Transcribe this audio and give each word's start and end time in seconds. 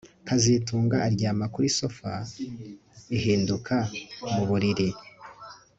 kazitunga 0.27 0.95
aryama 1.07 1.45
kuri 1.53 1.67
sofa 1.77 2.11
ihinduka 3.15 3.75
muburiri 4.33 4.89